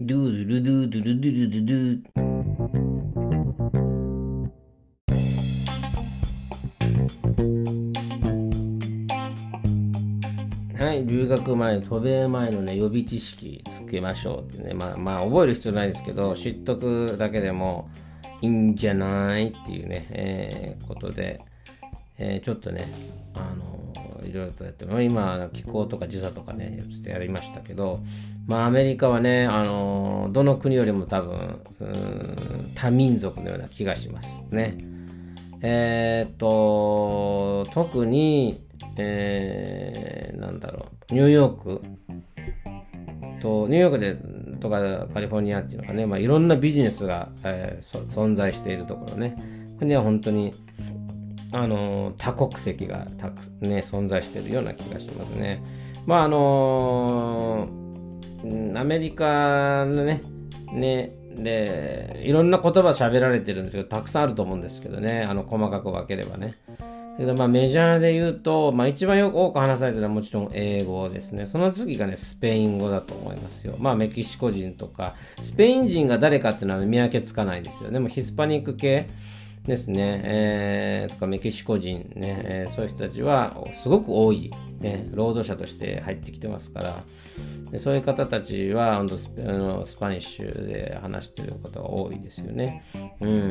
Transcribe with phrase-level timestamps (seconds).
[0.00, 2.00] ドゥルルドゥドゥルドゥルドゥドゥ。
[10.80, 17.90] はい、留学前、渡米前のね、予備知識つけましょうってね、まあ、まあ、覚える必要ないですけど、知っとくだけでも
[18.40, 21.40] いいんじゃないっていうね、えーことで、
[22.18, 22.88] えーちょっとね、
[23.34, 28.00] あのいろいろとやって、まあ今、気候とか時差とかね、ちょっとやりましたけど、
[28.46, 31.60] まあ、アメリカはね、あのどの国よりも多分、
[32.74, 34.76] 多民族のような気がしますね。
[35.60, 38.60] えーっと、特に、
[38.96, 41.82] えーなんだろう、ニューヨーク
[43.40, 44.16] と、ニューヨークで
[44.60, 49.36] とかカリフォルニアっていうのがね、まあ、いろんなビジネスが、えー存在しているところね、
[49.74, 50.52] ここには本当に、
[51.52, 55.62] あの多国籍がたく、ね、存在しているような気がしますね。
[56.06, 57.68] まああの
[58.76, 60.22] アメリカのね、
[60.72, 66.54] ね、で、いろんな言葉喋られてるんですけど、たくさんあると思うんですけどね、あの、細かく分ければね。
[67.18, 71.48] けどまあメジャーで言うと、まあ一番よく多く話されてるのはもちろん英語ですね。
[71.48, 73.74] その次がね、スペイン語だと思いますよ。
[73.80, 77.90] まあメキシコ人とか、スペイン人が誰かっていうのは見分けつかないですよ。
[77.90, 79.08] でもヒスパニック系
[79.68, 87.04] ですね、えーとかメキシコ人ね、えーそういう人たちはすごく多い、ね、労働者として入ってきてますから、
[87.70, 92.82] でそういう方たちはスあのスパニッシュで話してることが多いですよね。
[93.20, 93.48] うん。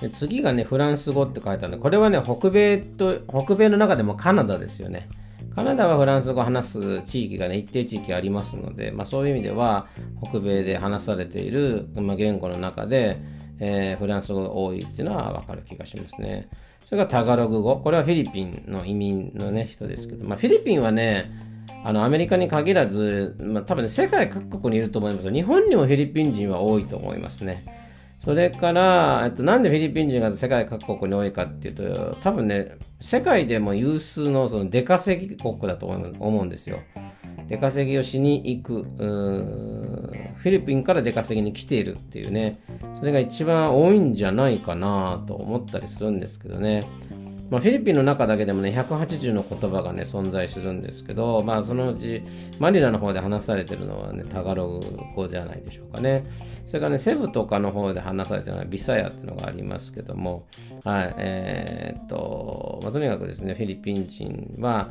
[0.00, 5.08] で次がね、フランス語って書いてあるんで、これはね、北米と、北米の中でもカナダですよね。
[5.54, 9.86] カナダはフランス語を話す地域がね、一定地域ありますので、まあそういう意味では、
[10.22, 13.18] 北米で話されている、まあ、言語の中で、
[13.60, 16.48] えーフランス語が多いっていうのはわかる気がしますね。
[16.86, 17.76] それからタガログ語。
[17.76, 21.30] これはフィリピンの移民のね、人ですけど、まあフィリピンはね、
[21.84, 25.32] あの、アメリカに限らず、まあ多分ね、世界各国にいると思います。
[25.32, 27.64] 日本にもフィリピン人は多いと思いますね。
[28.24, 36.80] それから、えっと、なんでフィリピン人が世界各国に多いかっていうと、多分ね、世界でも有数のその出稼ぎ国だと思うんですよ。
[37.48, 38.82] 出稼ぎをしに行く、
[40.36, 42.58] フィリピンから出稼ぎに来ているっていうね、
[42.98, 46.82] それが一番多いんじゃないかなと思ったりするんですけどね。
[47.50, 52.22] まあ、フィリピンの中だけでもね、180の言葉がね、存在するんですけど、まあ、そのうち、
[52.58, 56.24] マニラの方で話されてるのはね、タガログ語じゃないでしょうかね。
[56.66, 60.46] それからね、セブとかの方で話されてるのはビサヤっていうのがありますけども、
[60.84, 64.88] はい、えーっと、まあ、とにかくですね、フィリピン人は、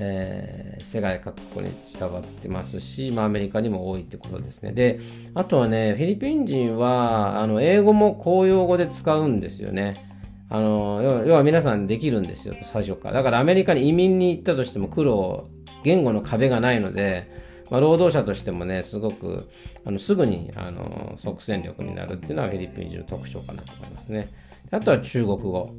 [0.00, 4.72] えー世界各国に散らばってますし、まあ、アメリカにも多いってことですね。
[4.72, 4.98] で、
[5.34, 10.08] あとはね、フィリピン人は、あの、英語も公用語で使うんですよね。
[10.48, 13.14] あの、要は要は皆さんできるんですよ、最初から。
[13.14, 15.48] だからアメリカに移民に行ったとしても苦労、
[15.84, 17.30] 言語の壁がないので、
[17.70, 19.48] まあ、労働者としてもね、すごく、
[19.84, 24.28] あの、すぐに、あの、即戦力になるっていうのはフィリピン人の特徴かなと思いますね。
[24.72, 25.72] あとは中国語。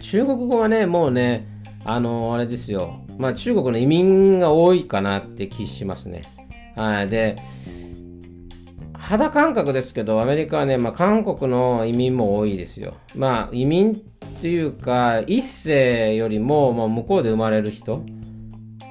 [0.00, 1.46] 中国語はね、もうね、
[1.84, 3.00] あのあれですよ。
[3.18, 6.22] まあ中国の移民が多いかなって気しますね。
[6.76, 7.08] はい。
[7.08, 7.36] で、
[8.94, 12.94] 肌感覚ですけど、アメリカはね、まあ韓国の移民も多いですよ。
[13.14, 13.94] まあ移民っ
[14.40, 18.04] ていうか、一世よりも、まあ、向こうで生まれる人、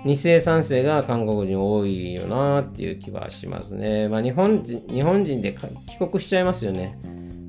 [0.05, 4.07] 二世三世が韓国人多いよなっていう気はしますね。
[4.09, 6.99] まあ日本人、日本人で帰国しちゃいますよね。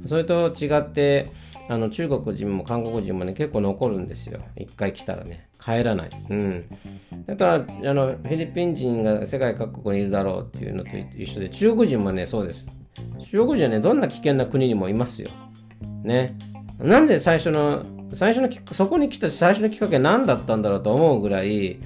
[0.06, 1.28] それと違って、
[1.72, 4.40] あの中国人も韓国人もね結構残るんですよ。
[4.56, 5.48] 一回来たらね。
[5.58, 6.10] 帰らない。
[6.28, 6.66] うん。
[7.26, 12.68] だからあのフィリピン人が世界各国にいるだろうっていうのと一緒で中国人もねそうです。
[13.30, 15.30] 中国人はねどんな危険な国にもいますよ。
[16.04, 16.36] ね。
[16.78, 21.78] なんで最初の最初のそこに来た最初のきっかけは何だったんだろうと思うぐらい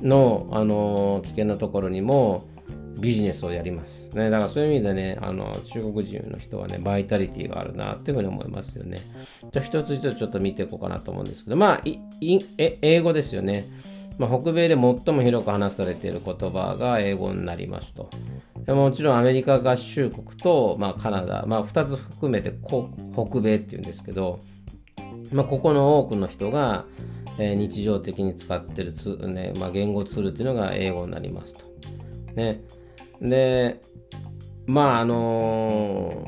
[0.00, 2.46] の、あの危険なところにも
[2.98, 4.10] ビジネスをやります。
[4.14, 8.98] ね、だからそういう意味でね、あの中国人の人はね、バイタリティがあるなっていうふうに思いますよね。
[9.52, 13.68] じゃ一つ一つちょっと見ていこうかなと思うんですけど、まあ、いいえ英語ですよね。
[14.18, 14.80] まあ、北米で最
[15.14, 18.08] も広く話されている言葉が英語になりますと。
[18.72, 24.38] もちろんアメリカ合衆国と、まあ、カナダ、まあ、2つ含めて北米っていうんですけど、
[25.32, 26.84] まあ、ここの多くの人が、
[27.38, 31.66] えー日常的に使ってるツ、ねまあ、言語ツールっていうのが英語になりますと。
[32.34, 32.62] ね。
[33.20, 33.80] で、
[34.66, 36.26] まああの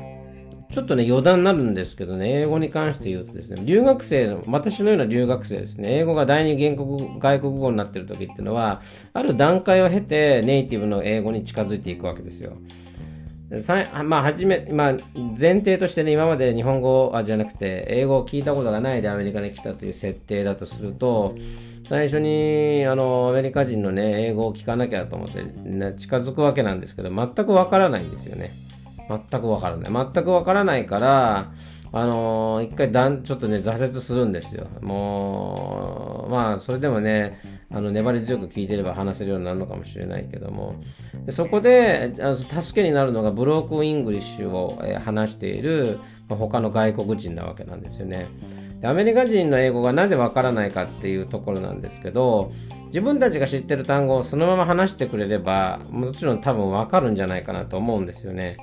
[0.71, 8.81] ちょっとね余談になるんですけどね、英語に関して言うとですね、留学生の、私のような留学生ですね、英語が第二言国外国語になってる時っていうのは、
[9.13, 12.57] ある段階を経てネイティブの英語に近づいていくわけですよ。
[14.03, 14.97] まあ、初め、まあ、
[15.39, 21.35] 前提としてね、今まで日本語あじゃなくて、英語を聞いたことがないでアメリカに来たという設定だとすると、
[21.85, 25.45] 最初に、あの、アメリカ人のね、英語を聞かなきゃと思って、
[25.97, 28.51] 近づくわけなんですけど、全くわからないんですよね。
[29.07, 30.09] 全くわからない。
[30.13, 31.51] 全くわからないから、
[31.99, 34.67] あのー、一回だん、ちょっとね、挫折するんですよ。
[34.81, 37.39] もう、まあ、それでもね、
[37.71, 40.75] あの、粘り強く聞いてれば話せるようになるのかもしれないけども、
[41.25, 45.99] でそこであの、助けになるのがブロークンイングリッシュを、えー、話している、
[46.29, 48.27] まあ、他の外国人なわけなんですよね。
[48.79, 52.51] でアメリカ人の英語がなぜわからないかっていうところなんですけど、
[52.87, 58.57] 自分たちが知ってる単語をそのまま話してくれれば、もちろん多分わかるんじゃないかなと思うんですよね。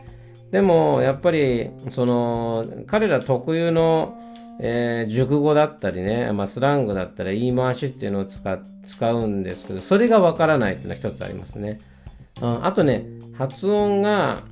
[0.54, 4.16] でもやっぱりその彼ら特有の、
[4.60, 11.80] えー、熟語だったりね、まあ、スラングだったり言い回しっていうのを使使うんですけどそれがわからないっていうのは一つありますね、
[12.40, 13.04] うん、あとね
[13.36, 14.42] 発音が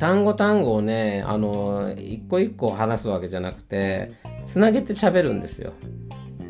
[0.00, 4.10] 単語単語をねあの一個一個話すわけじゃなくて
[4.46, 5.74] つなげて喋るんですよ、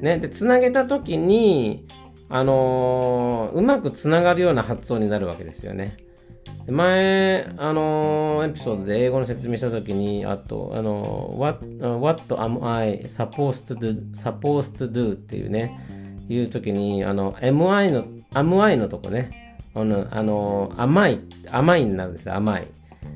[0.00, 1.86] ね、でつなげた時に
[2.30, 5.98] あのうまくつながるような発音になるわけですよね。
[6.66, 11.66] 前、あのー、エピソードで英語の説明したときに、あと、あのー、what,
[11.98, 15.78] what am I supposed to do, supposed to do っていうね、
[16.28, 21.20] いうときに、あの、MI の、am I のとこね、あの、あのー、甘い、
[21.50, 22.68] 甘いになるんですよ、甘い。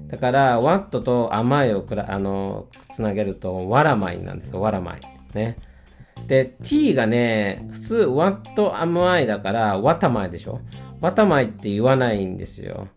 [0.09, 5.01] だから、what と甘いをくら、あのつなげると、わらまいなんですよ、わらまい。
[5.35, 5.57] ね。
[6.27, 10.61] で、t がね、普通、what am I だから、わたまいでしょ？
[11.01, 12.89] わたまいって言わないんですよ。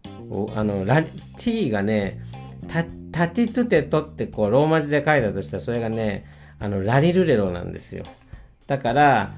[0.56, 1.04] あの、ラ
[1.38, 2.22] t がね、
[2.68, 6.26] タタティトゥテトってこうローマ字で書いたとしたらそれがね、
[6.60, 8.04] あの、ラリルレロなんですよ。
[8.68, 9.34] だから、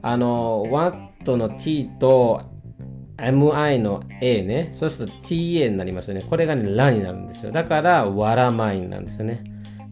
[0.00, 2.42] あの、WAT の t と
[3.18, 6.22] mi の a ね、そうすると ta になりますよね。
[6.22, 7.50] これがね、ラになるんですよ。
[7.50, 9.42] だから、わらまいなんですよね。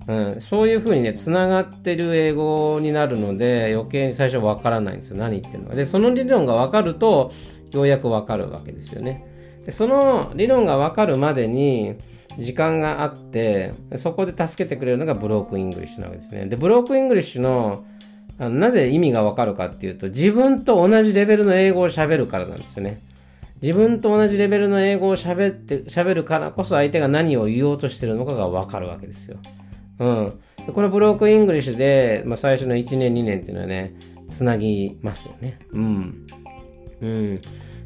[0.08, 5.16] うん、そういうふうにね、つながってる英語になるので、余計に最初わからないんですよ。
[5.16, 5.74] 何言ってるのか。
[5.74, 7.32] で、その理論がわかると、
[7.72, 9.26] ようやくわかるわけですよね。
[9.64, 11.96] でその理論が分かるまでに
[12.38, 16.46] 時間があってそこで助けてくれるのがブロークンイングリッシュなわけですね。
[16.46, 17.84] でブロークンイングリッシュの
[18.38, 23.00] あのなぜ意味が分かるかっていうと自分と同じレベルの英語を喋るからなんですよね。
[23.62, 29.38] 自分と同じレベルの英語を喋って喋るからこそ相手が何を言おうとしてるのかが分かるわけですよ。
[29.98, 30.40] うん。
[30.66, 33.94] でこのブロークンイングリッシュで、まあ、最初の1年2年っていうのはね
[34.28, 35.58] つなぎますよね。
[35.72, 36.26] うん。
[37.00, 37.40] うん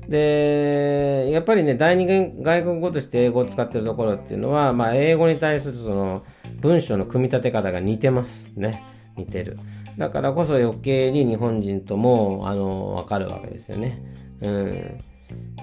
[0.09, 2.07] で、やっぱりね、第二
[2.43, 6.25] 外国語として英語を使ってるところっていうのは、まあ、英語に対するその
[6.61, 8.83] 文章の組み立て方が似てますね。
[9.17, 9.57] 似てる。
[9.99, 14.03] だからこそ余計に日本人とも、あの、わかるわけですよね。
[14.43, 14.99] うん。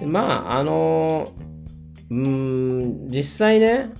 [0.00, 1.32] でまあ、あの、
[2.10, 3.90] うん、実際ね、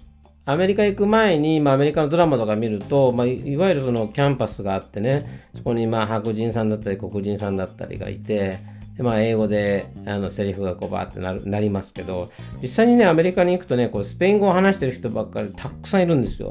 [0.46, 8.58] アメリカ行く前に、まあ、アメリカのドラマとか見ると、まあ、いわゆるそのキャンパスがあってね、そこにまあ白人さんだったり黒人さんだったりがいて、
[8.98, 12.30] まあ、英語であのセリフがこうバーってなるなりますけど、
[12.60, 16.50] 実際にね、アメリカに行くとね、こうスペイン語を話してる人ばっかりたくさんいるんですよ。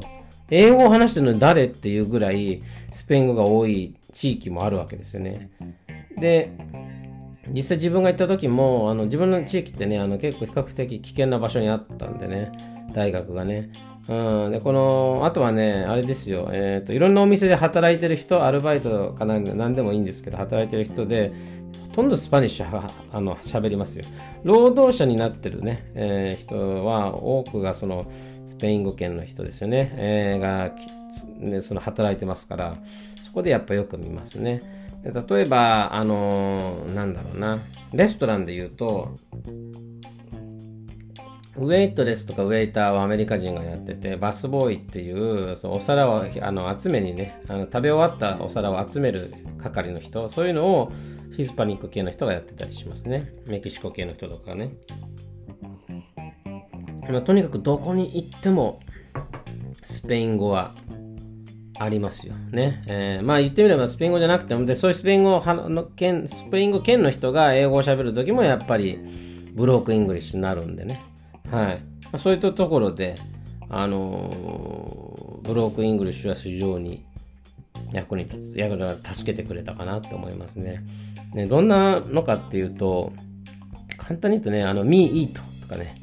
[0.50, 5.50] 英語を話してるのに誰っていうぐらいスペイン語が多い地域もあるわけですよね。
[6.18, 6.50] で、
[7.52, 12.52] 実際自分が行った時も、あの自分の地域ってね、あの結構比較的危険な場所にあったんでね、
[12.94, 13.70] 大学がね。
[14.08, 21.30] うん、でこのあとはね、あれですよ、えーと、いろんなお店で働いてる人、アルバイトかなんでもいいんですけど、働いてる人で、
[21.98, 24.04] とんどスパニッシュはあの喋りますよ。
[24.44, 28.08] 労働者になってるね、えー、人は多くがその
[28.46, 30.70] スペイン語圏の人ですよね、えー、が、
[31.40, 32.76] ね、その働いてますから、
[33.26, 34.60] そこでやっぱよく見ますね。
[35.02, 37.58] で例えば、あのー、なんだろうな、
[37.92, 39.16] レストランで言うと、
[41.58, 50.92] ウェイトレスとかウェイターはアメリカ人がやってて、バスボーイっていう、そのお皿をあの集めにねあの、食べ終わったお皿を集める係の人、そういうのを
[51.36, 53.32] ヒスパニック系の人がやってたりしますね。
[53.46, 54.72] メキシコ系の人とかね。
[57.08, 58.80] まあ、とにかくどこに行っても
[59.82, 60.74] スペイン語は
[61.78, 62.82] ありますよね。
[62.88, 68.98] えー、まあ言ってみればスペイン語じゃなくても、でそういうスペイン語の県、スペイン語圏の人が英語を喋るときもやっぱり
[69.54, 71.00] ブロークンイングリッシュになるんでね。
[71.50, 72.18] はい。
[72.18, 73.16] そういったところで、
[73.68, 77.04] あのー、ブロークンイングリッシュは非常に
[77.92, 80.84] 役に立つ、役に助けてくれたかなと思いますね。
[81.34, 83.12] ね、どんなのかっていうと、
[83.96, 86.00] 簡単に言うとね、あの、me eat とかね、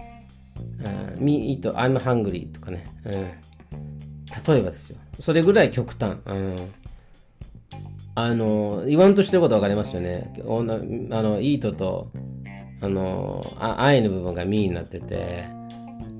[1.17, 4.97] me eat, I'm hungry とかね、うん、例えばですよ。
[5.19, 6.17] それぐらい極端。
[6.25, 6.55] うん、
[8.15, 10.33] あの、言わんとしてることわかりますよね。
[10.39, 12.11] あの、eat と、
[12.81, 15.45] あの、あ、I の部分が me になってて、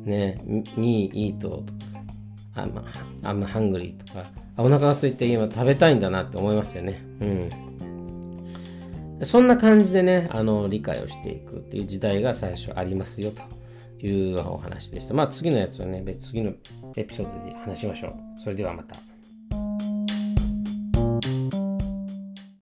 [0.04, 0.42] ね、
[0.78, 1.64] me eat と
[2.54, 2.84] か、I'm,
[3.22, 7.02] I'm hungry とか、あお腹が空いて今食べたいんだなって思いますよね。
[7.20, 7.50] うん。
[9.26, 15.14] そんな感じでね、あの、理解をしていくっていう時代が最初ありますよというお話でした。
[15.14, 16.54] まあ次のやつはね、別次の
[16.96, 18.42] エピソードで話しましょう。
[18.42, 18.96] それではまた。